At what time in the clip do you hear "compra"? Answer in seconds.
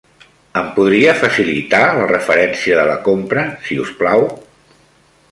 3.09-3.43